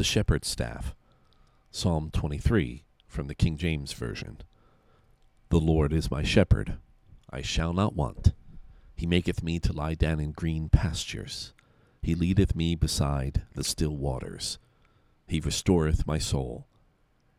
[0.00, 0.94] the shepherd's staff.
[1.70, 4.38] Psalm 23 from the King James Version.
[5.50, 6.78] The Lord is my shepherd,
[7.28, 8.32] I shall not want.
[8.96, 11.52] He maketh me to lie down in green pastures.
[12.00, 14.56] He leadeth me beside the still waters.
[15.28, 16.66] He restoreth my soul.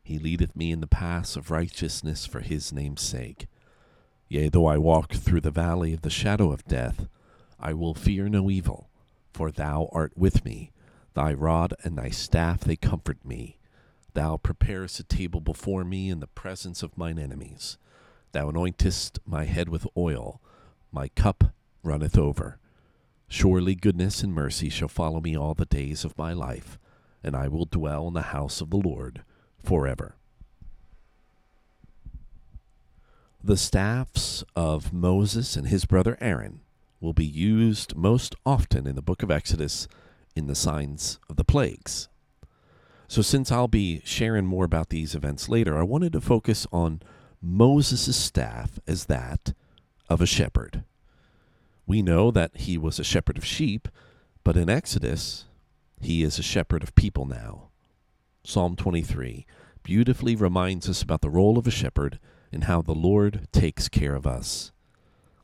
[0.03, 3.47] He leadeth me in the paths of righteousness for his name's sake.
[4.27, 7.07] Yea, though I walk through the valley of the shadow of death,
[7.59, 8.87] I will fear no evil,
[9.33, 10.71] for thou art with me.
[11.13, 13.57] Thy rod and thy staff, they comfort me.
[14.13, 17.77] Thou preparest a table before me in the presence of mine enemies.
[18.31, 20.41] Thou anointest my head with oil,
[20.91, 21.53] my cup
[21.83, 22.59] runneth over.
[23.27, 26.77] Surely goodness and mercy shall follow me all the days of my life,
[27.23, 29.23] and I will dwell in the house of the Lord
[29.57, 30.15] forever.
[33.43, 36.61] The staffs of Moses and his brother Aaron
[36.99, 39.87] will be used most often in the book of Exodus
[40.35, 42.07] in the signs of the plagues.
[43.07, 47.01] So, since I'll be sharing more about these events later, I wanted to focus on
[47.41, 49.53] Moses' staff as that
[50.09, 50.83] of a shepherd.
[51.85, 53.87] We know that he was a shepherd of sheep,
[54.43, 55.45] but in Exodus,
[55.99, 57.69] he is a shepherd of people now.
[58.43, 59.45] Psalm 23
[59.83, 62.19] beautifully reminds us about the role of a shepherd
[62.51, 64.71] and how the Lord takes care of us.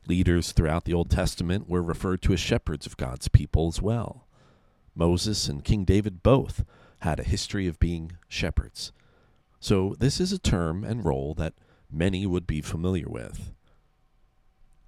[0.06, 4.26] Leaders throughout the Old Testament were referred to as shepherds of God's people as well.
[4.98, 6.64] Moses and King David both
[7.00, 8.92] had a history of being shepherds.
[9.60, 11.54] So, this is a term and role that
[11.88, 13.52] many would be familiar with.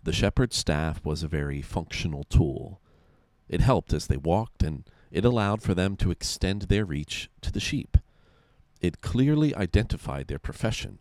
[0.03, 2.81] The shepherd's staff was a very functional tool.
[3.49, 7.53] It helped as they walked, and it allowed for them to extend their reach to
[7.53, 7.97] the sheep.
[8.81, 10.99] It clearly identified their profession,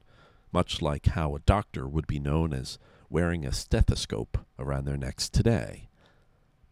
[0.52, 2.78] much like how a doctor would be known as
[3.10, 5.89] wearing a stethoscope around their necks today.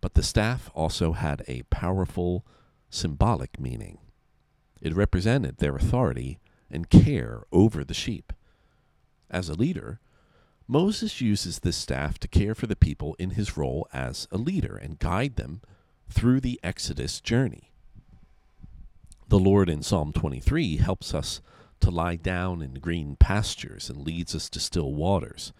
[0.08, 2.45] But the staff also had a powerful
[2.89, 3.97] symbolic meaning.
[4.80, 6.39] It represented their authority
[6.72, 8.31] and care over the sheep.
[9.30, 9.99] As a leader,
[10.66, 14.77] Moses uses this staff to care for the people in his role as a leader
[14.77, 15.59] and guide them
[16.08, 17.73] through the Exodus journey.
[19.27, 21.42] The Lord in Psalm 23 helps us
[21.81, 25.52] to lie down in green pastures and leads us to still waters.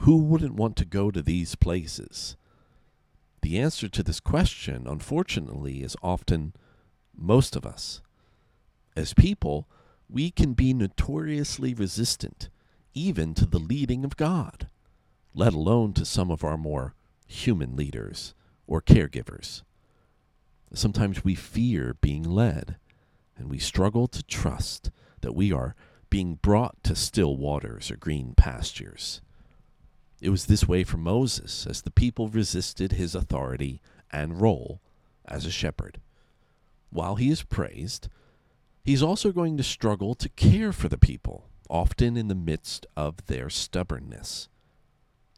[0.00, 2.36] Who wouldn't want to go to these places?
[3.42, 6.52] The answer to this question, unfortunately, is often
[7.16, 8.00] most of us.
[8.96, 9.66] As people,
[10.08, 12.48] we can be notoriously resistant
[12.92, 14.68] even to the leading of God,
[15.34, 16.94] let alone to some of our more
[17.26, 18.34] human leaders
[18.66, 19.62] or caregivers.
[20.72, 22.76] Sometimes we fear being led,
[23.36, 24.90] and we struggle to trust
[25.20, 25.74] that we are
[26.10, 29.20] being brought to still waters or green pastures.
[30.20, 33.80] It was this way for Moses as the people resisted his authority
[34.12, 34.80] and role
[35.24, 36.00] as a shepherd.
[36.90, 38.08] While he is praised,
[38.84, 43.26] he's also going to struggle to care for the people often in the midst of
[43.26, 44.48] their stubbornness.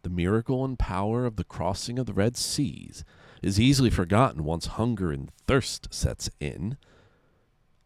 [0.03, 3.05] The miracle and power of the crossing of the Red Seas
[3.43, 6.77] is easily forgotten once hunger and thirst sets in.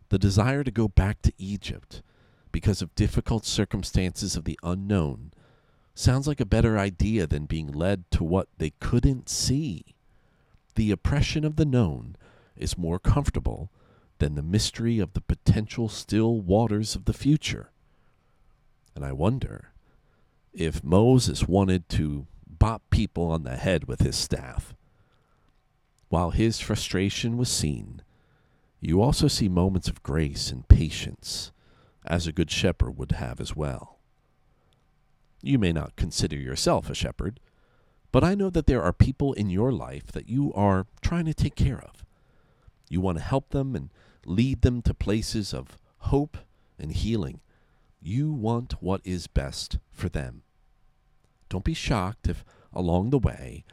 [0.08, 2.02] The desire to go back to Egypt
[2.52, 5.32] because of difficult circumstances of the unknown
[5.98, 9.84] sounds like a better idea than being led to what they couldn't see.
[10.74, 12.16] The oppression of the known
[12.56, 13.70] is more comfortable
[14.18, 17.70] than the mystery of the potential still waters of the future.
[18.94, 19.72] And I wonder
[20.52, 24.74] if Moses wanted to bop people on the head with his staff.
[26.08, 28.02] While his frustration was seen,
[28.80, 31.52] you also see moments of grace and patience,
[32.04, 33.98] as a good shepherd would have as well.
[35.46, 37.38] You may not consider yourself a shepherd,
[38.10, 41.34] but I know that there are people in your life that you are trying to
[41.34, 42.04] take care of.
[42.88, 43.90] You want to help them and
[44.24, 46.36] lead them to places of hope
[46.78, 47.40] and healing
[48.00, 50.42] you want what is best for them.
[51.48, 53.64] Don't be shocked if along the way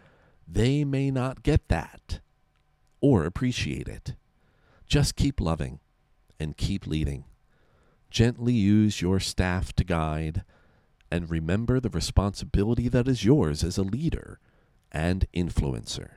[0.48, 2.20] they may not get that
[3.02, 4.16] or appreciate it.
[4.88, 5.80] Just keep loving
[6.40, 7.26] and keep leading.
[8.10, 10.44] Gently use your staff to guide
[11.14, 14.40] and remember the responsibility that is yours as a leader
[14.92, 16.10] and influencer.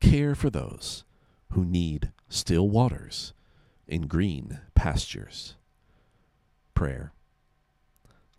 [0.00, 1.04] Care for those
[1.52, 3.34] who need still waters
[3.86, 5.54] in green pastures
[6.72, 7.12] prayer.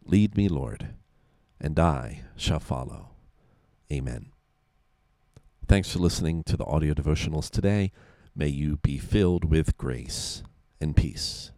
[0.04, 0.96] Lead me, Lord,
[1.62, 3.10] and I shall follow.
[3.94, 4.31] Amen.
[5.68, 7.92] Thanks for listening to the audio devotionals today.
[8.36, 10.42] May you be filled with grace
[10.81, 11.52] and peace.